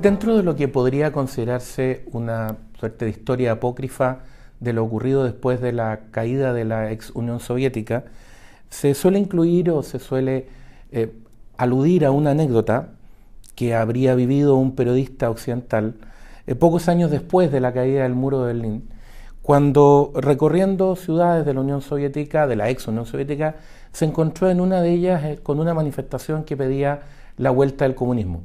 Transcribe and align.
Dentro 0.00 0.36
de 0.36 0.42
lo 0.42 0.54
que 0.56 0.68
podría 0.68 1.12
considerarse 1.12 2.04
una 2.12 2.56
suerte 2.78 3.06
de 3.06 3.10
historia 3.10 3.52
apócrifa 3.52 4.20
de 4.60 4.72
lo 4.72 4.84
ocurrido 4.84 5.24
después 5.24 5.60
de 5.60 5.72
la 5.72 6.00
caída 6.10 6.52
de 6.52 6.64
la 6.64 6.92
ex 6.92 7.10
Unión 7.10 7.40
Soviética, 7.40 8.04
se 8.70 8.94
suele 8.94 9.18
incluir 9.18 9.70
o 9.70 9.82
se 9.82 9.98
suele 9.98 10.48
eh, 10.92 11.12
aludir 11.56 12.04
a 12.04 12.10
una 12.10 12.32
anécdota 12.32 12.88
que 13.54 13.74
habría 13.74 14.14
vivido 14.14 14.56
un 14.56 14.74
periodista 14.74 15.30
occidental 15.30 15.94
eh, 16.46 16.54
pocos 16.54 16.88
años 16.88 17.10
después 17.10 17.50
de 17.50 17.60
la 17.60 17.72
caída 17.72 18.02
del 18.02 18.14
muro 18.14 18.40
de 18.40 18.52
Berlín, 18.52 18.88
cuando 19.42 20.12
recorriendo 20.14 20.96
ciudades 20.96 21.46
de 21.46 21.54
la 21.54 21.60
Unión 21.60 21.80
Soviética, 21.80 22.46
de 22.46 22.56
la 22.56 22.70
ex 22.70 22.88
Unión 22.88 23.06
Soviética, 23.06 23.56
se 23.92 24.04
encontró 24.04 24.50
en 24.50 24.60
una 24.60 24.80
de 24.82 24.90
ellas 24.90 25.24
eh, 25.24 25.38
con 25.42 25.60
una 25.60 25.72
manifestación 25.72 26.44
que 26.44 26.56
pedía 26.56 27.00
la 27.36 27.50
vuelta 27.50 27.84
del 27.84 27.94
comunismo. 27.94 28.42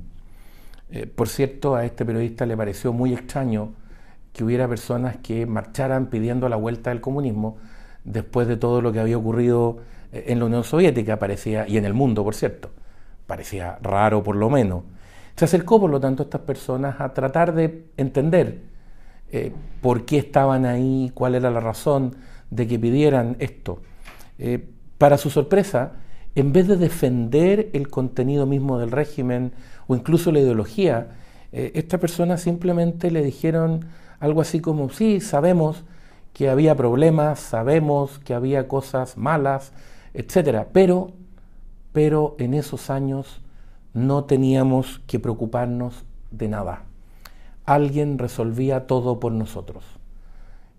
Por 1.16 1.30
cierto, 1.30 1.76
a 1.76 1.86
este 1.86 2.04
periodista 2.04 2.46
le 2.46 2.58
pareció 2.58 2.94
muy 2.94 3.14
extraño 3.14 3.74
que 4.34 4.44
hubiera 4.44 4.68
personas 4.68 5.18
que 5.18 5.46
marcharan 5.46 6.08
pidiendo 6.08 6.50
la 6.50 6.56
vuelta 6.56 6.90
del 6.90 7.02
comunismo 7.02 7.58
después 8.04 8.48
de 8.48 8.58
todo 8.58 8.82
lo 8.82 8.92
que 8.92 9.00
había 9.00 9.18
ocurrido 9.18 9.80
eh, 10.12 10.26
en 10.28 10.40
la 10.40 10.46
Unión 10.46 10.64
Soviética, 10.64 11.20
parecía, 11.20 11.68
y 11.68 11.78
en 11.78 11.86
el 11.86 11.94
mundo, 11.94 12.24
por 12.24 12.36
cierto, 12.36 12.72
parecía 13.28 13.78
raro 13.82 14.24
por 14.24 14.36
lo 14.36 14.50
menos. 14.50 14.84
Se 15.36 15.46
acercó, 15.46 15.80
por 15.80 15.90
lo 15.90 16.00
tanto, 16.00 16.24
a 16.24 16.26
estas 16.26 16.42
personas 16.42 17.00
a 17.00 17.14
tratar 17.14 17.54
de 17.54 17.86
entender 17.98 18.62
eh, 19.32 19.52
por 19.82 20.06
qué 20.06 20.18
estaban 20.18 20.66
ahí, 20.66 21.12
cuál 21.14 21.36
era 21.36 21.50
la 21.50 21.60
razón 21.60 22.16
de 22.50 22.68
que 22.68 22.80
pidieran 22.80 23.36
esto. 23.40 23.82
Eh, 24.38 24.68
para 24.98 25.18
su 25.18 25.30
sorpresa, 25.30 25.94
en 26.36 26.54
vez 26.54 26.68
de 26.68 26.78
defender 26.78 27.70
el 27.74 27.90
contenido 27.90 28.46
mismo 28.46 28.80
del 28.80 28.92
régimen 28.92 29.52
o 29.88 29.96
incluso 29.96 30.32
la 30.32 30.40
ideología, 30.40 31.10
estas 31.52 32.00
personas 32.00 32.42
simplemente 32.42 33.10
le 33.10 33.24
dijeron 33.24 33.86
algo 34.20 34.42
así 34.42 34.60
como, 34.60 34.90
sí, 34.90 35.20
sabemos 35.20 35.84
que 36.34 36.50
había 36.50 36.76
problemas, 36.76 37.40
sabemos 37.40 38.20
que 38.20 38.34
había 38.34 38.68
cosas 38.68 39.18
malas, 39.18 39.74
etcétera, 40.14 40.68
pero, 40.72 41.12
pero 41.92 42.36
en 42.40 42.54
esos 42.54 42.90
años 42.90 43.42
no 43.94 44.26
teníamos 44.26 45.02
que 45.08 45.20
preocuparnos 45.20 46.06
de 46.32 46.48
nada. 46.48 46.84
Alguien 47.66 48.18
resolvía 48.18 48.88
todo 48.88 49.20
por 49.20 49.32
nosotros. 49.32 49.84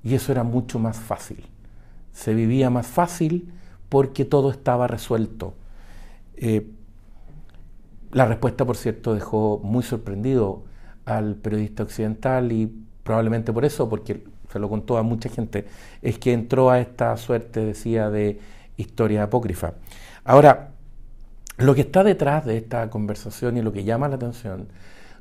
Y 0.02 0.14
eso 0.14 0.32
era 0.32 0.44
mucho 0.44 0.78
más 0.78 0.98
fácil. 0.98 1.44
Se 2.12 2.34
vivía 2.34 2.70
más 2.70 2.86
fácil 2.86 3.52
porque 3.90 4.24
todo 4.24 4.50
estaba 4.50 4.86
resuelto. 4.86 5.52
Eh, 6.36 6.66
la 8.12 8.24
respuesta, 8.24 8.64
por 8.64 8.78
cierto, 8.78 9.12
dejó 9.14 9.60
muy 9.62 9.82
sorprendido 9.82 10.62
al 11.04 11.34
periodista 11.34 11.82
occidental 11.82 12.50
y 12.52 12.72
probablemente 13.02 13.52
por 13.52 13.66
eso, 13.66 13.88
porque 13.90 14.24
se 14.50 14.58
lo 14.58 14.68
contó 14.68 14.96
a 14.96 15.02
mucha 15.02 15.28
gente, 15.28 15.66
es 16.02 16.18
que 16.18 16.32
entró 16.32 16.70
a 16.70 16.80
esta 16.80 17.16
suerte, 17.18 17.64
decía, 17.64 18.10
de 18.10 18.40
historia 18.76 19.24
apócrifa. 19.24 19.74
Ahora, 20.24 20.70
lo 21.58 21.74
que 21.74 21.82
está 21.82 22.02
detrás 22.02 22.46
de 22.46 22.56
esta 22.56 22.88
conversación 22.90 23.56
y 23.56 23.62
lo 23.62 23.72
que 23.72 23.84
llama 23.84 24.08
la 24.08 24.16
atención 24.16 24.68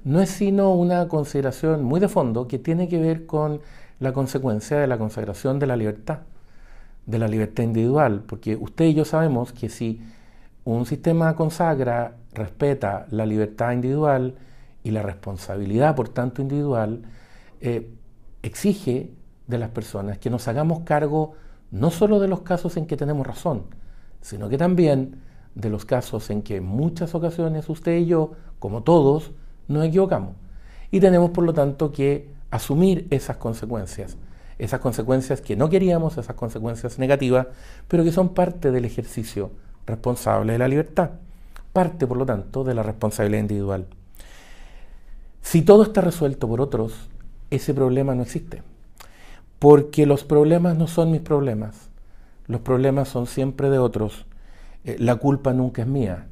no 0.04 0.22
es 0.22 0.30
sino 0.30 0.73
una 0.73 1.08
consideración 1.08 1.83
muy 1.83 2.00
de 2.00 2.08
fondo 2.08 2.48
que 2.48 2.58
tiene 2.59 2.88
que 2.88 3.00
ver 3.00 3.26
con 3.26 3.61
la 4.00 4.14
consecuencia 4.14 4.78
de 4.78 4.88
la 4.88 4.98
consagración 4.98 5.59
de 5.59 5.67
la 5.67 5.76
libertad, 5.76 6.20
de 7.09 7.17
la 7.17 7.27
libertad 7.27 7.63
individual, 7.63 8.23
porque 8.27 8.55
usted 8.55 8.85
y 8.85 8.93
yo 8.93 9.03
sabemos 9.03 9.52
que 9.52 9.67
si 9.67 9.99
un 10.63 10.85
sistema 10.85 11.35
consagra, 11.35 12.17
respeta 12.33 13.07
la 13.09 13.25
libertad 13.25 13.71
individual 13.71 14.35
y 14.83 14.91
la 14.91 15.02
responsabilidad, 15.02 15.95
por 15.95 16.09
tanto, 16.09 16.43
individual, 16.43 17.02
eh, 17.61 17.91
exige 18.43 19.11
de 19.47 19.57
las 19.57 19.71
personas 19.71 20.19
que 20.19 20.30
nos 20.30 20.47
hagamos 20.47 20.81
cargo 20.81 21.33
no 21.71 21.89
solo 21.89 22.19
de 22.19 22.27
los 22.27 22.41
casos 22.41 22.77
en 22.77 22.85
que 22.85 22.95
tenemos 22.95 23.25
razón, 23.25 23.64
sino 24.21 24.48
que 24.48 24.59
también 24.59 25.15
de 25.55 25.69
los 25.71 25.86
casos 25.86 26.30
en 26.30 26.43
que 26.43 26.58
en 26.58 26.65
muchas 26.65 27.15
ocasiones 27.15 27.69
usted 27.69 27.98
y 27.98 28.05
yo, 28.05 28.33
como 28.59 28.83
todos, 28.83 29.31
nos 29.67 29.83
equivocamos. 29.83 30.36
Y 30.92 30.99
tenemos, 30.99 31.31
por 31.31 31.43
lo 31.43 31.53
tanto, 31.53 31.92
que 31.92 32.30
asumir 32.52 33.08
esas 33.09 33.37
consecuencias, 33.37 34.15
esas 34.59 34.81
consecuencias 34.81 35.42
que 35.42 35.55
no 35.55 35.70
queríamos, 35.70 36.17
esas 36.17 36.36
consecuencias 36.36 36.99
negativas, 36.99 37.47
pero 37.87 38.03
que 38.03 38.11
son 38.11 38.30
parte 38.33 38.71
del 38.71 38.86
ejercicio 38.86 39.52
responsable 39.87 40.53
de 40.53 40.59
la 40.59 40.67
libertad, 40.67 41.11
parte, 41.73 42.05
por 42.05 42.17
lo 42.17 42.25
tanto, 42.25 42.64
de 42.64 42.75
la 42.75 42.83
responsabilidad 42.83 43.42
individual. 43.42 43.87
Si 45.42 45.61
todo 45.61 45.83
está 45.83 46.02
resuelto 46.02 46.48
por 46.48 46.61
otros, 46.61 47.09
ese 47.49 47.73
problema 47.73 48.14
no 48.14 48.21
existe. 48.21 48.61
Porque 49.58 50.05
los 50.05 50.23
problemas 50.23 50.77
no 50.77 50.87
son 50.87 51.11
mis 51.11 51.21
problemas, 51.21 51.89
los 52.48 52.61
problemas 52.61 53.09
son 53.09 53.27
siempre 53.27 53.69
de 53.69 53.80
otros. 53.80 54.25
Eh, 54.83 54.98
la 54.99 55.15
culpa 55.15 55.53
nunca 55.53 55.81
es 55.81 55.87
mía. 55.87 56.27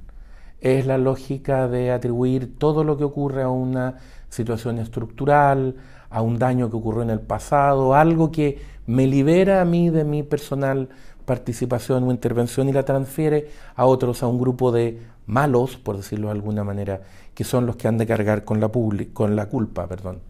Es 0.62 0.86
la 0.86 0.98
lógica 0.98 1.68
de 1.68 1.92
atribuir 1.92 2.58
todo 2.58 2.84
lo 2.84 2.98
que 2.98 3.04
ocurre 3.04 3.44
a 3.44 3.50
una 3.50 3.98
situación 4.30 4.80
estructural, 4.80 5.76
a 6.10 6.22
un 6.22 6.40
daño 6.40 6.70
que 6.70 6.78
ocurrió 6.78 7.04
en 7.04 7.10
el 7.10 7.22
pasado, 7.22 7.94
algo 7.94 8.32
que 8.32 8.60
me 8.86 9.08
libera 9.08 9.62
a 9.62 9.66
mí 9.66 9.90
de 9.90 10.04
mi 10.04 10.24
personal 10.24 10.90
participación 11.26 12.06
o 12.06 12.12
intervención 12.12 12.70
y 12.70 12.74
la 12.74 12.84
transfiere 12.84 13.50
a 13.76 13.86
otros, 13.86 14.24
a 14.24 14.28
un 14.28 14.40
grupo 14.40 14.72
de 14.72 15.02
malos, 15.26 15.76
por 15.76 15.98
decirlo 15.98 16.28
de 16.28 16.34
alguna 16.34 16.64
manera, 16.64 17.02
que 17.36 17.44
son 17.44 17.66
los 17.66 17.76
que 17.76 17.90
han 17.90 17.98
de 17.98 18.08
cargar 18.08 18.46
con 18.46 18.62
la, 18.62 18.72
con 19.14 19.36
la 19.36 19.48
culpa. 19.48 19.88
Perdón. 19.88 20.22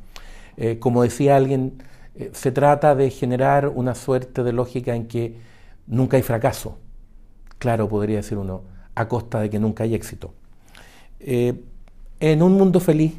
Eh, 0.58 0.80
como 0.80 1.04
decía 1.04 1.36
alguien, 1.36 1.84
eh, 2.16 2.32
se 2.34 2.52
trata 2.52 2.96
de 2.96 3.12
generar 3.12 3.68
una 3.68 3.94
suerte 3.94 4.44
de 4.44 4.52
lógica 4.52 4.96
en 4.96 5.08
que 5.08 5.38
nunca 5.86 6.18
hay 6.18 6.24
fracaso. 6.24 6.80
Claro, 7.60 7.88
podría 7.88 8.18
decir 8.18 8.40
uno, 8.40 8.64
a 8.96 9.08
costa 9.08 9.40
de 9.40 9.52
que 9.52 9.60
nunca 9.60 9.84
hay 9.84 9.94
éxito. 9.94 10.34
Eh, 11.20 11.64
en 12.20 12.42
Un 12.42 12.54
Mundo 12.54 12.80
Feliz, 12.80 13.14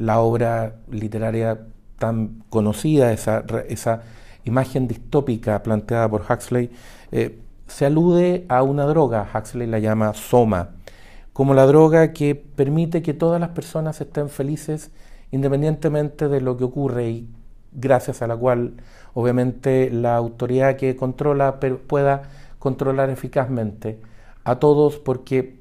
la 0.00 0.20
obra 0.20 0.76
literaria 0.90 1.60
tan 1.98 2.42
conocida, 2.50 3.12
esa, 3.12 3.44
esa 3.68 4.02
imagen 4.44 4.88
distópica 4.88 5.62
planteada 5.62 6.08
por 6.08 6.22
Huxley, 6.28 6.70
se 7.66 7.86
alude 7.86 8.46
a 8.48 8.62
una 8.62 8.84
droga, 8.86 9.28
Huxley 9.32 9.66
la 9.66 9.78
llama 9.78 10.14
soma, 10.14 10.70
como 11.32 11.54
la 11.54 11.66
droga 11.66 12.12
que 12.12 12.34
permite 12.34 13.02
que 13.02 13.14
todas 13.14 13.40
las 13.40 13.50
personas 13.50 14.00
estén 14.00 14.28
felices 14.28 14.90
independientemente 15.30 16.28
de 16.28 16.40
lo 16.40 16.56
que 16.56 16.64
ocurre 16.64 17.10
y 17.10 17.28
gracias 17.72 18.22
a 18.22 18.26
la 18.26 18.36
cual 18.36 18.74
obviamente 19.14 19.90
la 19.90 20.16
autoridad 20.16 20.76
que 20.76 20.96
controla 20.96 21.60
pueda 21.60 22.22
controlar 22.58 23.10
eficazmente 23.10 24.00
a 24.44 24.56
todos 24.56 24.98
porque 24.98 25.59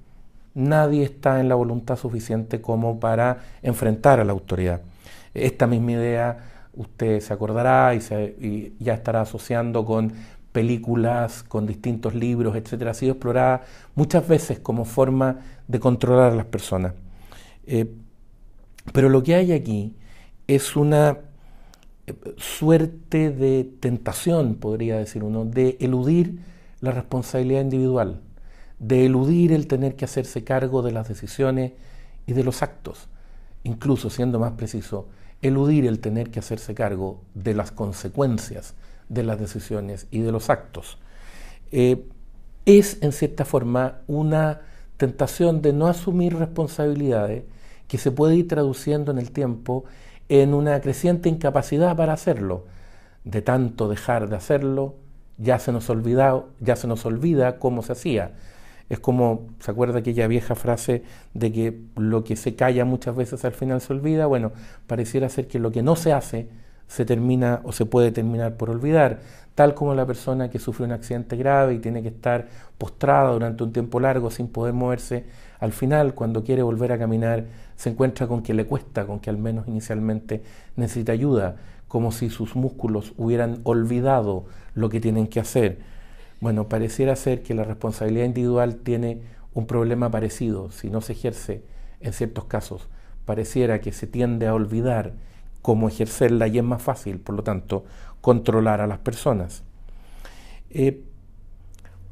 nadie 0.60 1.04
está 1.04 1.40
en 1.40 1.50
la 1.50 1.56
voluntad 1.56 1.96
suficiente 1.96 2.62
como 2.62 3.00
para 3.00 3.40
enfrentar 3.62 4.20
a 4.20 4.26
la 4.26 4.34
autoridad. 4.34 4.82
Esta 5.34 5.68
misma 5.68 5.94
idea 5.94 6.38
usted 6.74 7.20
se 7.20 7.34
acordará 7.34 7.96
y, 7.96 8.02
se, 8.02 8.74
ya 8.80 8.94
estará 8.94 9.22
asociando 9.22 9.86
con 9.86 10.14
películas, 10.52 11.44
con 11.44 11.66
distintos 11.66 12.16
libros, 12.16 12.56
etcétera, 12.56 12.92
ha 12.92 12.94
sido 12.94 13.14
explorada 13.14 13.62
muchas 13.96 14.28
veces 14.28 14.60
como 14.60 14.86
forma 14.86 15.38
de 15.68 15.80
controlar 15.80 16.34
a 16.34 16.36
las 16.36 16.46
personas. 16.46 16.94
Eh, 17.66 17.92
pero 18.92 19.10
lo 19.10 19.24
que 19.24 19.36
hay 19.36 19.52
aquí 19.52 19.96
es 20.48 20.76
una 20.76 21.20
eh, 22.08 22.14
suerte 22.38 23.30
de 23.30 23.70
tentación, 23.80 24.56
podría 24.56 24.98
decir 24.98 25.24
uno, 25.24 25.46
de 25.46 25.78
eludir 25.80 26.40
la 26.82 26.92
responsabilidad 26.92 27.62
individual, 27.62 28.22
de 28.80 29.06
eludir 29.06 29.52
el 29.52 29.68
tener 29.68 29.96
que 29.96 30.06
hacerse 30.06 30.44
cargo 30.44 30.82
de 30.82 30.92
las 30.92 31.08
decisiones 31.08 31.74
y 32.26 32.34
de 32.34 32.44
los 32.44 32.64
actos, 32.64 33.08
incluso 33.64 34.10
siendo 34.10 34.40
más 34.40 34.54
preciso, 34.54 35.08
eludir 35.42 35.86
el 35.86 36.00
tener 36.00 36.32
que 36.32 36.40
hacerse 36.40 36.74
cargo 36.74 37.22
de 37.34 37.54
las 37.54 37.72
consecuencias 37.72 38.76
de 39.10 39.24
las 39.24 39.40
decisiones 39.40 40.08
y 40.12 40.22
de 40.22 40.32
los 40.32 40.50
actos. 40.50 40.98
Eh, 41.72 42.08
es, 42.66 42.98
en 43.02 43.12
cierta 43.12 43.46
forma, 43.46 44.00
una 44.08 44.62
tentación 44.98 45.62
de 45.62 45.74
no 45.74 45.88
asumir 45.88 46.36
responsabilidades 46.36 47.44
que 47.88 47.98
se 47.98 48.12
puede 48.12 48.36
ir 48.36 48.48
traduciendo 48.48 49.12
en 49.12 49.18
el 49.18 49.32
tiempo 49.32 49.86
en 50.30 50.54
una 50.54 50.80
creciente 50.80 51.30
incapacidad 51.30 51.96
para 51.96 52.14
hacerlo. 52.14 52.66
De 53.24 53.42
tanto 53.42 53.90
dejar 53.90 54.30
de 54.30 54.36
hacerlo, 54.36 54.96
ya 55.38 55.58
se 55.58 55.72
nos 55.72 55.90
olvida, 55.90 56.44
ya 56.60 56.76
se 56.76 56.88
nos 56.88 57.06
olvida 57.06 57.58
cómo 57.58 57.82
se 57.82 57.94
hacía. 57.94 58.34
Es 58.90 59.00
como, 59.00 59.48
¿se 59.60 59.72
acuerda 59.72 60.00
aquella 60.00 60.28
vieja 60.28 60.56
frase 60.56 61.04
de 61.34 61.52
que 61.52 61.80
lo 61.96 62.24
que 62.24 62.36
se 62.36 62.56
calla 62.56 62.86
muchas 62.86 63.16
veces 63.16 63.46
al 63.46 63.54
final 63.54 63.82
se 63.82 63.94
olvida? 63.94 64.26
Bueno, 64.26 64.52
pareciera 64.88 65.30
ser 65.30 65.48
que 65.48 65.60
lo 65.60 65.72
que 65.72 65.84
no 65.84 65.96
se 65.96 66.12
hace 66.12 66.50
se 66.88 67.06
termina 67.06 67.62
o 67.64 67.72
se 67.72 67.86
puede 67.86 68.12
terminar 68.12 68.58
por 68.58 68.72
olvidar, 68.72 69.20
tal 69.54 69.76
como 69.76 69.94
la 69.94 70.08
persona 70.08 70.50
que 70.50 70.58
sufre 70.58 70.86
un 70.86 70.92
accidente 70.92 71.36
grave 71.38 71.76
y 71.76 71.80
tiene 71.80 72.02
que 72.02 72.08
estar 72.08 72.48
postrada 72.80 73.32
durante 73.32 73.64
un 73.64 73.72
tiempo 73.72 74.00
largo 74.00 74.32
sin 74.32 74.48
poder 74.48 74.74
moverse, 74.74 75.26
Al 75.60 75.74
final, 75.74 76.14
cuando 76.16 76.44
quiere 76.44 76.64
volver 76.64 76.94
a 76.94 76.98
caminar, 76.98 77.46
se 77.76 77.90
encuentra 77.90 78.28
con 78.28 78.42
que 78.42 78.54
le 78.54 78.66
cuesta, 78.66 79.06
con 79.06 79.20
que 79.20 79.30
al 79.30 79.38
menos 79.38 79.68
inicialmente 79.68 80.42
necesita 80.78 81.12
ayuda, 81.12 81.58
como 81.90 82.12
si 82.14 82.30
sus 82.30 82.56
músculos 82.56 83.14
hubieran 83.18 83.60
olvidado 83.64 84.46
lo 84.74 84.90
que 84.90 85.02
tienen 85.02 85.28
que 85.28 85.42
hacer. 85.42 85.80
Bueno, 86.40 86.70
pareciera 86.70 87.16
ser 87.16 87.44
que 87.44 87.54
la 87.54 87.64
responsabilidad 87.64 88.26
individual 88.26 88.78
tiene 88.78 89.22
un 89.54 89.68
problema 89.68 90.10
parecido, 90.10 90.72
si 90.72 90.90
no 90.90 91.02
se 91.02 91.14
ejerce 91.14 91.64
en 92.00 92.14
ciertos 92.14 92.46
casos. 92.46 92.88
Pareciera 93.26 93.82
que 93.82 93.92
se 93.92 94.08
tiende 94.08 94.48
a 94.48 94.54
olvidar 94.54 95.14
cómo 95.62 95.90
ejercerla 95.90 96.48
y 96.48 96.58
es 96.58 96.64
más 96.64 96.82
fácil, 96.82 97.20
por 97.20 97.36
lo 97.36 97.44
tanto, 97.44 97.84
controlar 98.22 98.82
a 98.82 98.88
las 98.88 99.00
personas. 99.00 99.64
Eh, 100.70 101.04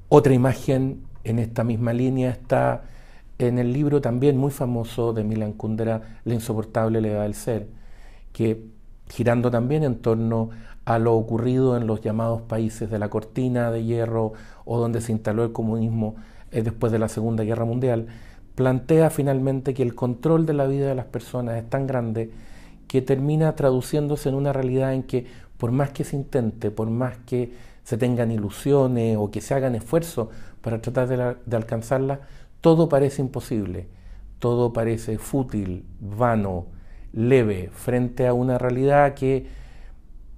otra 0.10 0.34
imagen 0.34 1.04
en 1.24 1.40
esta 1.40 1.64
misma 1.64 1.94
línea 1.94 2.32
está 2.32 2.84
en 3.38 3.60
el 3.60 3.72
libro 3.72 4.02
también 4.02 4.38
muy 4.38 4.52
famoso 4.52 5.14
de 5.14 5.24
Milan 5.24 5.54
Kundera, 5.54 6.20
La 6.26 6.34
insoportable 6.34 7.02
levedad 7.02 7.24
del 7.24 7.36
ser, 7.36 7.68
que 8.34 8.66
girando 9.10 9.52
también 9.52 9.84
en 9.84 10.00
torno 10.00 10.50
a 10.88 11.00
lo 11.00 11.16
ocurrido 11.16 11.76
en 11.76 11.86
los 11.86 12.00
llamados 12.00 12.44
países 12.44 12.90
de 12.90 12.98
la 12.98 13.10
cortina 13.10 13.72
de 13.72 13.84
hierro 13.84 14.32
o 14.64 14.80
donde 14.80 15.02
se 15.02 15.12
instaló 15.12 15.44
el 15.44 15.52
comunismo 15.52 16.16
eh, 16.50 16.62
después 16.62 16.94
de 16.94 16.98
la 16.98 17.10
Segunda 17.10 17.44
Guerra 17.44 17.66
Mundial, 17.66 18.08
plantea 18.56 19.10
finalmente 19.10 19.74
que 19.74 19.84
el 19.84 19.96
control 19.96 20.46
de 20.46 20.54
la 20.54 20.66
vida 20.66 20.88
de 20.88 20.96
las 20.96 21.08
personas 21.08 21.58
es 21.58 21.70
tan 21.70 21.88
grande 21.88 22.32
que 22.88 23.02
termina 23.02 23.54
traduciéndose 23.54 24.30
en 24.30 24.36
una 24.36 24.54
realidad 24.54 24.94
en 24.94 25.04
que 25.04 25.26
por 25.58 25.74
más 25.74 25.90
que 25.90 26.06
se 26.06 26.16
intente, 26.16 26.72
por 26.72 26.90
más 26.90 27.18
que 27.18 27.52
se 27.84 27.98
tengan 27.98 28.32
ilusiones 28.32 29.18
o 29.20 29.30
que 29.30 29.42
se 29.42 29.54
hagan 29.54 29.76
esfuerzos 29.76 30.30
para 30.62 30.82
tratar 30.82 31.36
de, 31.46 31.58
alcanzarla, 31.58 32.22
todo 32.62 32.88
parece 32.88 33.22
imposible, 33.22 33.88
todo 34.40 34.72
parece 34.72 35.18
fútil, 35.18 35.84
vano, 36.00 36.68
leve, 37.12 37.72
frente 37.74 38.26
a 38.26 38.34
una 38.34 38.58
realidad 38.58 39.16
que, 39.16 39.67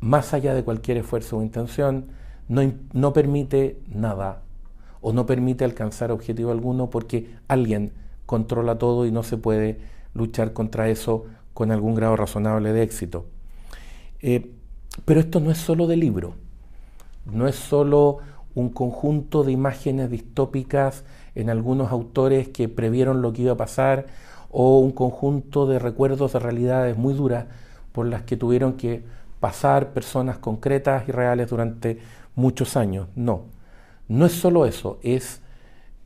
más 0.01 0.33
allá 0.33 0.53
de 0.53 0.63
cualquier 0.63 0.97
esfuerzo 0.97 1.37
o 1.37 1.43
intención, 1.43 2.07
no, 2.47 2.61
no 2.93 3.13
permite 3.13 3.79
nada 3.87 4.41
o 5.01 5.13
no 5.13 5.25
permite 5.25 5.65
alcanzar 5.65 6.11
objetivo 6.11 6.51
alguno 6.51 6.89
porque 6.89 7.35
alguien 7.47 7.93
controla 8.25 8.77
todo 8.77 9.05
y 9.05 9.11
no 9.11 9.23
se 9.23 9.37
puede 9.37 9.79
luchar 10.13 10.53
contra 10.53 10.89
eso 10.89 11.25
con 11.53 11.71
algún 11.71 11.95
grado 11.95 12.15
razonable 12.15 12.73
de 12.73 12.83
éxito. 12.83 13.25
Eh, 14.21 14.51
pero 15.05 15.19
esto 15.19 15.39
no 15.39 15.51
es 15.51 15.57
solo 15.57 15.87
de 15.87 15.95
libro, 15.95 16.35
no 17.25 17.47
es 17.47 17.55
solo 17.55 18.17
un 18.55 18.69
conjunto 18.69 19.43
de 19.43 19.51
imágenes 19.51 20.09
distópicas 20.09 21.03
en 21.35 21.49
algunos 21.49 21.91
autores 21.91 22.49
que 22.49 22.67
previeron 22.67 23.21
lo 23.21 23.31
que 23.31 23.43
iba 23.43 23.53
a 23.53 23.57
pasar 23.57 24.07
o 24.51 24.79
un 24.79 24.91
conjunto 24.91 25.67
de 25.67 25.79
recuerdos 25.79 26.33
de 26.33 26.39
realidades 26.39 26.97
muy 26.97 27.13
duras 27.13 27.45
por 27.91 28.07
las 28.07 28.23
que 28.23 28.37
tuvieron 28.37 28.73
que 28.73 29.03
pasar 29.39 29.93
personas 29.93 30.37
concretas 30.37 31.07
y 31.07 31.11
reales 31.11 31.49
durante 31.49 31.99
muchos 32.35 32.75
años. 32.77 33.07
No, 33.15 33.43
no 34.07 34.25
es 34.25 34.33
solo 34.33 34.65
eso, 34.65 34.99
es 35.03 35.41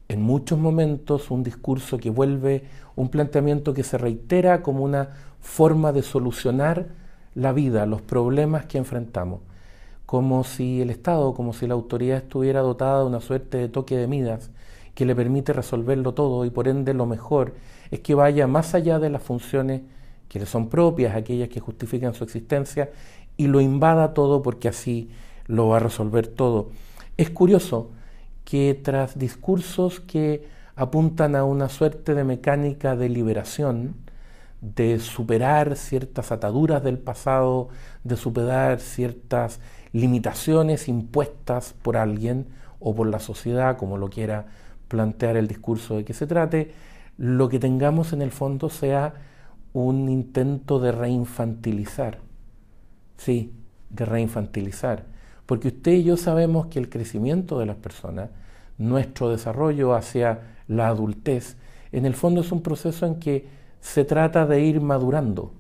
en 0.08 0.22
muchos 0.22 0.60
momentos 0.60 1.32
un 1.32 1.44
discurso 1.44 1.98
que 1.98 2.10
vuelve 2.10 2.64
un 2.96 3.10
planteamiento 3.10 3.74
que 3.74 3.84
se 3.84 3.98
reitera 3.98 4.62
como 4.62 4.84
una 4.84 5.10
forma 5.40 5.92
de 5.92 6.04
solucionar 6.04 6.88
la 7.36 7.52
vida, 7.52 7.86
los 7.86 8.02
problemas 8.02 8.66
que 8.66 8.78
enfrentamos, 8.78 9.42
como 10.06 10.44
si 10.44 10.82
el 10.82 10.90
Estado, 10.90 11.34
como 11.34 11.54
si 11.54 11.66
la 11.68 11.74
autoridad 11.74 12.18
estuviera 12.18 12.62
dotada 12.62 13.00
de 13.00 13.06
una 13.06 13.22
suerte 13.22 13.58
de 13.58 13.70
toque 13.70 13.98
de 13.98 14.08
midas 14.08 14.52
que 14.94 15.06
le 15.06 15.16
permite 15.16 15.54
resolverlo 15.54 16.14
todo 16.14 16.46
y 16.46 16.52
por 16.52 16.68
ende 16.68 16.94
lo 16.94 17.08
mejor 17.08 17.56
es 17.90 18.00
que 18.02 18.14
vaya 18.14 18.46
más 18.48 18.76
allá 18.76 19.00
de 19.00 19.10
las 19.10 19.24
funciones 19.24 19.82
que 20.30 20.40
le 20.40 20.46
son 20.46 20.70
propias, 20.70 21.16
aquellas 21.16 21.50
que 21.50 21.60
justifican 21.60 22.14
su 22.14 22.24
existencia, 22.24 22.90
y 23.38 23.48
lo 23.48 23.62
invada 23.62 24.14
todo 24.14 24.42
porque 24.42 24.68
así 24.68 25.10
lo 25.48 25.68
va 25.70 25.78
a 25.78 25.80
resolver 25.80 26.28
todo. 26.28 26.70
Es 27.18 27.30
curioso 27.30 27.92
que 28.46 28.80
tras 28.82 29.18
discursos 29.18 30.00
que 30.00 30.48
apuntan 30.76 31.36
a 31.36 31.44
una 31.44 31.70
suerte 31.70 32.16
de 32.16 32.24
mecánica 32.24 32.96
de 32.96 33.10
liberación, 33.10 33.96
de 34.62 35.00
superar 35.00 35.76
ciertas 35.76 36.32
ataduras 36.32 36.84
del 36.84 36.98
pasado, 36.98 37.70
de 38.04 38.16
superar 38.16 38.80
ciertas 38.80 39.60
limitaciones 39.92 40.88
impuestas 40.88 41.76
por 41.82 41.98
alguien 41.98 42.48
o 42.80 42.96
por 42.96 43.08
la 43.08 43.20
sociedad, 43.20 43.78
como 43.78 43.98
lo 43.98 44.10
quiera 44.10 44.46
plantear 44.88 45.38
el 45.38 45.48
discurso 45.48 45.98
de 45.98 46.06
que 46.06 46.14
se 46.14 46.28
trate, 46.28 46.74
lo 47.18 47.50
que 47.50 47.60
tengamos 47.60 48.14
en 48.14 48.22
el 48.22 48.32
fondo 48.32 48.70
sea 48.70 49.14
un 49.74 50.10
intento 50.10 50.80
de 50.80 50.92
reinfantilizar. 50.92 52.20
Sí, 53.24 53.54
de 53.90 54.04
reinfantilizar. 54.04 55.06
Porque 55.46 55.70
usted 55.70 55.94
y 55.94 56.04
yo 56.04 56.18
sabemos 56.18 56.68
que 56.68 56.78
el 56.78 56.90
crecimiento 56.90 57.58
de 57.58 57.66
las 57.66 57.78
personas, 57.78 58.32
nuestro 58.78 59.30
desarrollo 59.30 59.94
hacia 59.94 60.42
la 60.68 60.90
adultez, 60.90 61.56
en 61.94 62.06
el 62.06 62.16
fondo 62.16 62.42
es 62.42 62.52
un 62.52 62.62
proceso 62.62 63.06
en 63.06 63.22
que 63.22 63.48
se 63.80 64.04
trata 64.04 64.46
de 64.46 64.60
ir 64.60 64.82
madurando. 64.82 65.54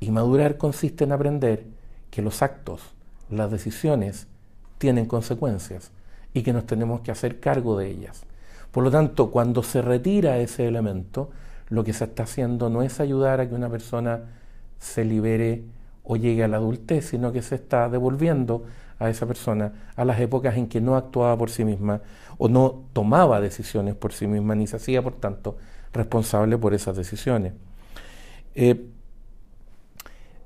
Y 0.00 0.10
madurar 0.10 0.56
consiste 0.56 1.04
en 1.04 1.12
aprender 1.12 1.64
que 2.10 2.22
los 2.22 2.40
actos, 2.40 2.80
las 3.28 3.50
decisiones, 3.50 4.26
tienen 4.78 5.04
consecuencias 5.04 5.90
y 6.32 6.42
que 6.42 6.54
nos 6.54 6.64
tenemos 6.64 7.02
que 7.02 7.10
hacer 7.10 7.40
cargo 7.40 7.76
de 7.76 7.90
ellas. 7.90 8.22
Por 8.70 8.84
lo 8.84 8.90
tanto, 8.90 9.30
cuando 9.30 9.62
se 9.62 9.82
retira 9.82 10.38
ese 10.38 10.66
elemento, 10.66 11.28
lo 11.68 11.84
que 11.84 11.92
se 11.92 12.04
está 12.04 12.22
haciendo 12.22 12.70
no 12.70 12.80
es 12.80 13.00
ayudar 13.00 13.40
a 13.40 13.48
que 13.48 13.54
una 13.54 13.68
persona 13.68 14.20
se 14.78 15.04
libere 15.04 15.76
o 16.06 16.16
llegue 16.16 16.44
a 16.44 16.48
la 16.48 16.56
adultez, 16.58 17.06
sino 17.08 17.32
que 17.32 17.42
se 17.42 17.56
está 17.56 17.88
devolviendo 17.88 18.64
a 18.98 19.10
esa 19.10 19.26
persona 19.26 19.72
a 19.96 20.04
las 20.04 20.20
épocas 20.20 20.56
en 20.56 20.68
que 20.68 20.80
no 20.80 20.96
actuaba 20.96 21.36
por 21.36 21.50
sí 21.50 21.64
misma 21.64 22.00
o 22.38 22.48
no 22.48 22.84
tomaba 22.92 23.40
decisiones 23.40 23.94
por 23.94 24.12
sí 24.12 24.26
misma, 24.26 24.54
ni 24.54 24.66
se 24.66 24.76
hacía, 24.76 25.02
por 25.02 25.14
tanto, 25.14 25.56
responsable 25.92 26.56
por 26.58 26.74
esas 26.74 26.96
decisiones. 26.96 27.54
Eh, 28.54 28.88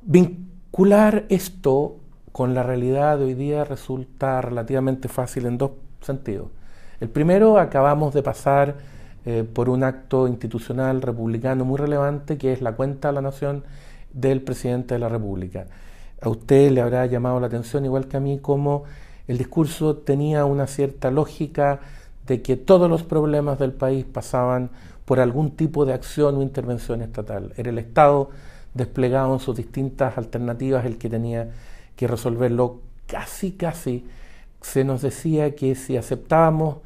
vincular 0.03 1.27
esto 1.29 1.97
con 2.33 2.55
la 2.55 2.63
realidad 2.63 3.19
de 3.19 3.25
hoy 3.25 3.35
día 3.35 3.65
resulta 3.65 4.41
relativamente 4.41 5.09
fácil 5.09 5.47
en 5.47 5.59
dos 5.59 5.73
sentidos. 6.01 6.49
El 7.01 7.09
primero, 7.09 7.59
acabamos 7.59 8.15
de 8.15 8.23
pasar 8.23 8.77
eh, 9.27 9.45
por 9.45 9.69
un 9.69 9.85
acto 9.85 10.29
institucional 10.29 11.03
republicano 11.03 11.65
muy 11.65 11.79
relevante, 11.79 12.39
que 12.39 12.53
es 12.53 12.63
la 12.63 12.73
cuenta 12.73 13.09
a 13.09 13.13
la 13.13 13.21
nación 13.21 13.65
del 14.13 14.43
presidente 14.43 14.95
de 14.95 15.01
la 15.01 15.09
República. 15.09 15.67
A 16.21 16.29
usted 16.29 16.71
le 16.71 16.81
habrá 16.81 17.07
llamado 17.07 17.41
la 17.41 17.47
atención, 17.47 17.85
igual 17.85 18.07
que 18.07 18.17
a 18.17 18.21
mí, 18.21 18.39
cómo 18.41 18.85
el 19.27 19.39
discurso 19.39 19.97
tenía 19.97 20.45
una 20.45 20.67
cierta 20.67 21.11
lógica 21.11 21.81
de 22.27 22.43
que 22.43 22.57
todos 22.57 22.91
los 22.91 23.03
problemas 23.03 23.59
del 23.59 23.73
país 23.73 24.05
pasaban 24.05 24.71
por 25.05 25.19
algún 25.19 25.53
tipo 25.53 25.85
de 25.85 25.93
acción 25.93 26.37
o 26.37 26.43
intervención 26.43 27.03
estatal. 27.03 27.53
Era 27.57 27.71
el 27.71 27.79
Estado 27.79 28.31
desplegado 28.75 29.33
en 29.33 29.41
sus 29.41 29.57
distintas 29.57 30.17
alternativas 30.19 30.85
el 30.85 30.99
que 30.99 31.09
tenía 31.09 31.51
que 31.97 32.07
resolverlo. 32.07 32.81
Casi, 33.07 33.53
casi 33.53 34.07
se 34.61 34.85
nos 34.85 35.03
decía 35.03 35.57
que 35.57 35.75
si 35.75 35.97
aceptábamos 35.97 36.77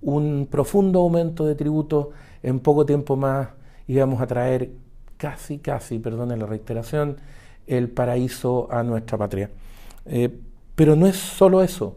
un 0.00 0.48
profundo 0.50 1.00
aumento 1.00 1.44
de 1.44 1.54
tributos, 1.54 2.08
en 2.42 2.60
poco 2.60 2.86
tiempo 2.86 3.16
más 3.16 3.48
íbamos 3.86 4.20
a 4.20 4.26
traer 4.26 4.70
casi, 5.16 5.58
casi, 5.58 5.98
perdone 5.98 6.36
la 6.36 6.46
reiteración, 6.46 7.16
el 7.66 7.88
paraíso 7.88 8.68
a 8.70 8.82
nuestra 8.82 9.18
patria. 9.18 9.50
Eh, 10.06 10.36
pero 10.74 10.96
no 10.96 11.06
es 11.06 11.16
solo 11.16 11.62
eso. 11.62 11.96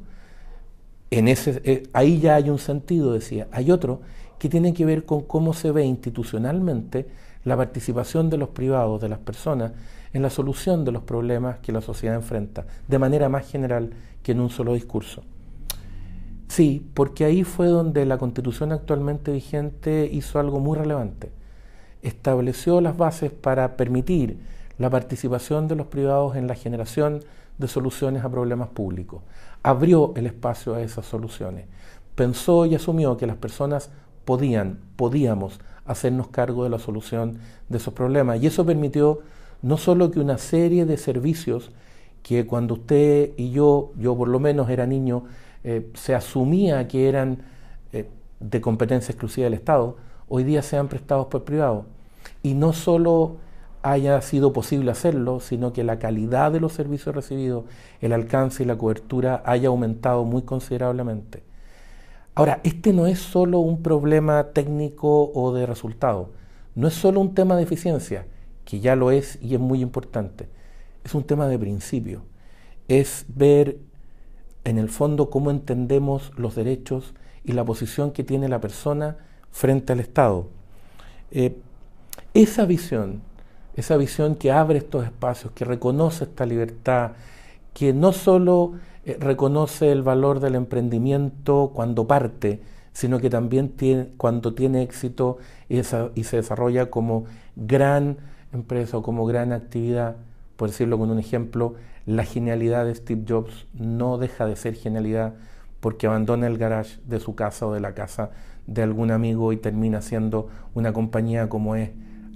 En 1.09 1.27
ese, 1.27 1.61
eh, 1.63 1.83
ahí 1.93 2.19
ya 2.19 2.35
hay 2.35 2.49
un 2.49 2.59
sentido, 2.59 3.13
decía. 3.13 3.47
Hay 3.51 3.71
otro 3.71 4.01
que 4.39 4.49
tiene 4.49 4.73
que 4.73 4.85
ver 4.85 5.05
con 5.05 5.21
cómo 5.21 5.53
se 5.53 5.71
ve 5.71 5.83
institucionalmente 5.85 7.07
la 7.43 7.57
participación 7.57 8.29
de 8.29 8.37
los 8.37 8.49
privados, 8.49 9.01
de 9.01 9.09
las 9.09 9.19
personas, 9.19 9.71
en 10.13 10.21
la 10.21 10.29
solución 10.29 10.85
de 10.85 10.91
los 10.91 11.03
problemas 11.03 11.59
que 11.59 11.71
la 11.71 11.81
sociedad 11.81 12.15
enfrenta, 12.15 12.65
de 12.87 12.99
manera 12.99 13.29
más 13.29 13.49
general 13.49 13.91
que 14.21 14.33
en 14.33 14.41
un 14.41 14.49
solo 14.49 14.73
discurso. 14.73 15.23
Sí, 16.47 16.85
porque 16.93 17.25
ahí 17.25 17.43
fue 17.43 17.67
donde 17.67 18.05
la 18.05 18.17
constitución 18.17 18.71
actualmente 18.71 19.31
vigente 19.31 20.09
hizo 20.11 20.39
algo 20.39 20.59
muy 20.59 20.77
relevante. 20.77 21.31
Estableció 22.01 22.81
las 22.81 22.97
bases 22.97 23.31
para 23.31 23.75
permitir 23.77 24.37
la 24.77 24.89
participación 24.89 25.67
de 25.67 25.75
los 25.75 25.87
privados 25.87 26.35
en 26.35 26.47
la 26.47 26.55
generación 26.55 27.21
de 27.57 27.67
soluciones 27.67 28.23
a 28.23 28.29
problemas 28.29 28.69
públicos. 28.69 29.21
Abrió 29.63 30.13
el 30.15 30.27
espacio 30.27 30.75
a 30.75 30.81
esas 30.81 31.05
soluciones. 31.05 31.65
Pensó 32.15 32.65
y 32.65 32.75
asumió 32.75 33.17
que 33.17 33.27
las 33.27 33.37
personas 33.37 33.89
podían, 34.25 34.79
podíamos 34.95 35.59
hacernos 35.85 36.27
cargo 36.27 36.63
de 36.63 36.69
la 36.69 36.79
solución 36.79 37.39
de 37.69 37.77
esos 37.77 37.93
problemas. 37.93 38.41
Y 38.41 38.47
eso 38.47 38.65
permitió 38.65 39.21
no 39.61 39.77
solo 39.77 40.11
que 40.11 40.19
una 40.19 40.37
serie 40.37 40.85
de 40.85 40.97
servicios 40.97 41.71
que 42.21 42.45
cuando 42.45 42.75
usted 42.75 43.31
y 43.37 43.51
yo, 43.51 43.93
yo 43.97 44.15
por 44.15 44.27
lo 44.27 44.39
menos 44.39 44.69
era 44.69 44.85
niño, 44.85 45.23
eh, 45.63 45.89
se 45.93 46.13
asumía 46.13 46.87
que 46.87 47.07
eran 47.07 47.39
eh, 47.93 48.09
de 48.39 48.61
competencia 48.61 49.11
exclusiva 49.13 49.45
del 49.45 49.53
Estado, 49.53 49.97
hoy 50.27 50.43
día 50.43 50.61
sean 50.61 50.87
prestados 50.87 51.27
por 51.27 51.43
privados. 51.43 51.85
Y 52.43 52.53
no 52.53 52.73
solo 52.73 53.37
haya 53.81 54.21
sido 54.21 54.53
posible 54.53 54.91
hacerlo, 54.91 55.39
sino 55.39 55.73
que 55.73 55.83
la 55.83 55.99
calidad 55.99 56.51
de 56.51 56.59
los 56.59 56.73
servicios 56.73 57.15
recibidos, 57.15 57.65
el 58.01 58.13
alcance 58.13 58.63
y 58.63 58.65
la 58.65 58.77
cobertura 58.77 59.41
haya 59.45 59.69
aumentado 59.69 60.23
muy 60.23 60.41
considerablemente. 60.41 61.43
Ahora, 62.35 62.59
este 62.63 62.93
no 62.93 63.07
es 63.07 63.19
solo 63.19 63.59
un 63.59 63.81
problema 63.81 64.51
técnico 64.53 65.31
o 65.33 65.53
de 65.53 65.65
resultado, 65.65 66.29
no 66.75 66.87
es 66.87 66.93
solo 66.93 67.19
un 67.19 67.33
tema 67.33 67.55
de 67.55 67.63
eficiencia, 67.63 68.27
que 68.63 68.79
ya 68.79 68.95
lo 68.95 69.09
es 69.09 69.39
y 69.41 69.55
es 69.55 69.59
muy 69.59 69.81
importante, 69.81 70.47
es 71.03 71.15
un 71.15 71.23
tema 71.23 71.47
de 71.47 71.57
principio, 71.57 72.21
es 72.87 73.25
ver 73.29 73.79
en 74.65 74.77
el 74.77 74.89
fondo 74.89 75.29
cómo 75.29 75.49
entendemos 75.49 76.31
los 76.37 76.53
derechos 76.53 77.15
y 77.43 77.53
la 77.53 77.63
posición 77.63 78.11
que 78.11 78.23
tiene 78.23 78.49
la 78.49 78.61
persona 78.61 79.17
frente 79.51 79.93
al 79.93 79.99
Estado. 79.99 80.47
Eh, 81.31 81.57
esa 82.33 82.65
visión, 82.65 83.21
esa 83.75 83.97
visión 83.97 84.35
que 84.35 84.51
abre 84.51 84.77
estos 84.79 85.05
espacios, 85.05 85.51
que 85.53 85.65
reconoce 85.65 86.25
esta 86.25 86.45
libertad, 86.45 87.11
que 87.73 87.93
no 87.93 88.11
solo 88.11 88.73
eh, 89.05 89.17
reconoce 89.19 89.91
el 89.91 90.03
valor 90.03 90.39
del 90.39 90.55
emprendimiento 90.55 91.71
cuando 91.73 92.07
parte, 92.07 92.61
sino 92.93 93.19
que 93.19 93.29
también 93.29 93.73
cuando 94.17 94.53
tiene 94.53 94.81
éxito 94.81 95.37
y 95.69 95.83
se 95.83 96.35
desarrolla 96.35 96.89
como 96.89 97.25
gran 97.55 98.17
empresa 98.53 98.97
o 98.97 99.03
como 99.03 99.25
gran 99.25 99.53
actividad, 99.53 100.15
por 100.55 100.69
decirlo 100.69 100.97
con 100.97 101.11
un 101.11 101.19
ejemplo, 101.19 101.75
la 102.07 102.23
genialidad 102.23 102.85
de 102.85 102.95
Steve 102.95 103.23
Jobs 103.27 103.67
no 103.73 104.17
deja 104.17 104.45
de 104.45 104.55
ser 104.55 104.75
genialidad 104.75 105.35
porque 105.79 106.07
abandona 106.07 106.47
el 106.47 106.57
garage 106.57 106.99
de 107.05 107.19
su 107.19 107.35
casa 107.35 107.67
o 107.67 107.73
de 107.73 107.81
la 107.81 107.93
casa 107.93 108.31
de 108.67 108.83
algún 108.83 109.11
amigo 109.11 109.53
y 109.53 109.57
termina 109.57 110.01
siendo 110.01 110.49
una 110.73 110.93
compañía 110.93 111.49
como 111.49 111.75
es 111.75 111.89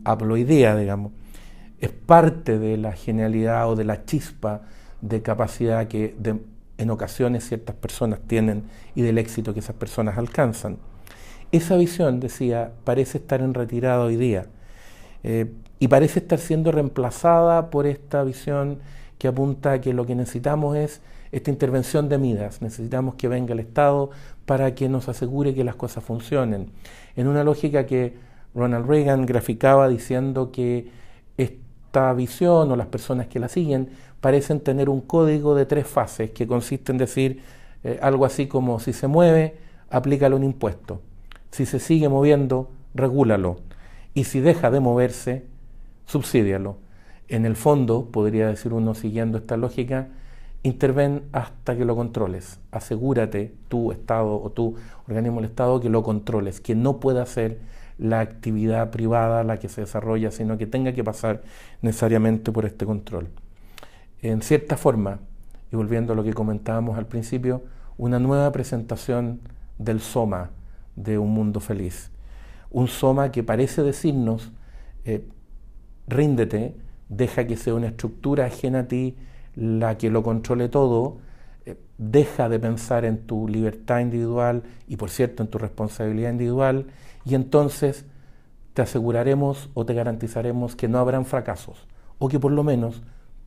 Apple 0.04 0.40
Idea, 0.40 0.76
digamos. 0.76 1.12
Es 1.80 1.92
parte 1.92 2.58
de 2.58 2.78
la 2.78 2.94
genialidad 2.94 3.70
o 3.70 3.76
de 3.76 3.84
la 3.84 4.06
chispa 4.06 4.62
de 5.02 5.22
capacidad 5.22 5.88
que 5.88 6.16
en 6.78 6.90
ocasiones 6.90 7.48
ciertas 7.48 7.76
personas 7.76 8.20
tienen 8.26 8.64
y 8.96 9.02
del 9.02 9.18
éxito 9.18 9.54
que 9.54 9.60
esas 9.60 9.76
personas 9.76 10.18
alcanzan. 10.18 10.78
Esa 11.52 11.76
visión, 11.76 12.20
decía, 12.20 12.72
parece 12.84 13.18
estar 13.18 13.42
en 13.42 13.54
retirada 13.54 14.04
hoy 14.04 14.16
día 14.16 14.46
eh, 15.24 15.52
y 15.80 15.88
parece 15.88 16.20
estar 16.20 16.40
siendo 16.40 16.72
reemplazada 16.72 17.70
por 17.70 17.86
esta 17.86 18.24
visión 18.24 18.80
que 19.18 19.28
apunta 19.28 19.74
a 19.74 19.82
que 19.82 19.94
lo 19.94 20.06
que 20.06 20.16
necesitamos 20.16 20.78
es 20.78 21.02
esta 21.32 21.50
intervención 21.50 22.10
de 22.10 22.18
Midas. 22.18 22.62
Necesitamos 22.62 23.16
que 23.16 23.28
venga 23.28 23.54
el 23.54 23.60
Estado 23.60 24.10
para 24.46 24.76
que 24.76 24.90
nos 24.90 25.08
asegure 25.10 25.54
que 25.54 25.64
las 25.64 25.76
cosas 25.76 26.04
funcionen. 26.04 26.72
En 27.16 27.28
una 27.28 27.44
lógica 27.44 27.86
que 27.86 28.16
Ronald 28.54 28.88
Reagan 28.88 29.26
graficaba 29.26 29.88
diciendo 29.88 30.52
que 30.52 30.92
esta 31.38 32.14
visión 32.14 32.72
o 32.72 32.76
las 32.76 32.88
personas 32.88 33.28
que 33.28 33.40
la 33.40 33.48
siguen 33.48 33.90
parecen 34.20 34.60
tener 34.60 34.90
un 34.90 35.02
código 35.02 35.56
de 35.56 35.66
tres 35.66 35.88
fases 35.88 36.32
que 36.32 36.48
consiste 36.48 36.92
en 36.92 36.98
decir 36.98 37.42
eh, 37.84 38.00
algo 38.02 38.26
así 38.26 38.48
como 38.48 38.80
si 38.80 38.94
se 38.94 39.08
mueve, 39.08 39.56
aplícale 39.90 40.36
un 40.36 40.44
impuesto. 40.44 41.02
Si 41.52 41.66
se 41.66 41.80
sigue 41.80 42.10
moviendo, 42.10 42.70
regúlalo. 42.94 43.60
Y 44.14 44.26
si 44.26 44.40
deja 44.40 44.70
de 44.70 44.80
moverse, 44.80 45.46
subsídialo. 46.06 46.78
En 47.28 47.46
el 47.46 47.56
fondo, 47.56 48.10
podría 48.12 48.48
decir 48.48 48.74
uno 48.74 48.94
siguiendo 48.94 49.38
esta 49.38 49.56
lógica, 49.58 50.10
interven 50.64 51.24
hasta 51.32 51.76
que 51.76 51.86
lo 51.86 51.96
controles. 51.96 52.60
Asegúrate, 52.72 53.54
tu 53.68 53.92
Estado 53.92 54.42
o 54.42 54.52
tu 54.52 54.76
organismo 55.08 55.42
del 55.42 55.50
Estado, 55.50 55.80
que 55.80 55.90
lo 55.90 56.04
controles, 56.04 56.62
que 56.62 56.76
no 56.76 57.00
pueda 57.00 57.26
ser 57.26 57.60
la 57.98 58.20
actividad 58.20 58.90
privada 58.92 59.44
la 59.44 59.58
que 59.58 59.70
se 59.70 59.82
desarrolla, 59.82 60.32
sino 60.32 60.58
que 60.58 60.66
tenga 60.66 60.94
que 60.94 61.04
pasar 61.04 61.42
necesariamente 61.82 62.52
por 62.52 62.66
este 62.66 62.86
control. 62.86 63.30
En 64.22 64.42
cierta 64.42 64.78
forma, 64.78 65.20
y 65.72 65.76
volviendo 65.76 66.14
a 66.14 66.16
lo 66.16 66.24
que 66.24 66.34
comentábamos 66.34 66.98
al 66.98 67.08
principio, 67.08 67.64
una 67.98 68.20
nueva 68.20 68.52
presentación 68.52 69.42
del 69.78 70.00
Soma 70.00 70.52
de 70.96 71.18
un 71.18 71.32
mundo 71.32 71.60
feliz. 71.60 72.12
Un 72.70 72.88
Soma 72.88 73.32
que 73.32 73.44
parece 73.44 73.84
decirnos, 73.84 74.52
eh, 75.06 75.28
ríndete, 76.08 76.76
deja 77.10 77.46
que 77.46 77.58
sea 77.58 77.74
una 77.74 77.88
estructura 77.88 78.46
ajena 78.46 78.80
a 78.80 78.88
ti, 78.88 79.16
la 79.56 79.98
que 79.98 80.10
lo 80.10 80.24
controle 80.24 80.70
todo, 80.70 81.18
eh, 81.66 81.78
deja 81.98 82.50
de 82.50 82.60
pensar 82.60 83.06
en 83.06 83.26
tu 83.26 83.48
libertad 83.48 84.00
individual 84.00 84.64
y 84.88 84.98
por 84.98 85.10
cierto 85.10 85.44
en 85.44 85.50
tu 85.50 85.58
responsabilidad 85.58 86.32
individual 86.32 86.88
y 87.26 87.36
entonces 87.36 88.06
te 88.74 88.82
aseguraremos 88.82 89.70
o 89.74 89.86
te 89.86 89.94
garantizaremos 89.94 90.76
que 90.76 90.88
no 90.88 91.00
habrán 91.00 91.26
fracasos 91.26 91.88
o 92.20 92.30
que 92.30 92.40
por 92.40 92.52
lo 92.52 92.64
menos 92.64 93.02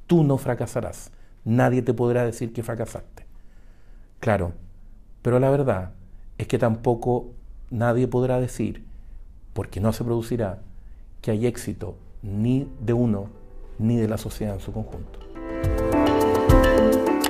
tú 0.06 0.22
no 0.22 0.36
fracasarás. 0.38 1.10
Nadie 1.44 1.82
te 1.82 1.94
podrá 1.94 2.24
decir 2.24 2.52
que 2.52 2.62
fracasaste. 2.62 3.26
Claro, 4.20 4.52
pero 5.22 5.38
la 5.38 5.50
verdad 5.50 5.92
es 6.38 6.46
que 6.46 6.58
tampoco 6.58 7.30
nadie 7.70 8.08
podrá 8.08 8.40
decir, 8.40 8.84
porque 9.52 9.80
no 9.80 9.92
se 9.92 10.04
producirá, 10.04 10.62
que 11.20 11.30
hay 11.30 11.46
éxito 11.46 11.96
ni 12.22 12.68
de 12.80 12.92
uno 12.92 13.28
ni 13.78 13.96
de 13.96 14.08
la 14.08 14.18
sociedad 14.18 14.54
en 14.54 14.60
su 14.60 14.72
conjunto. 14.72 15.23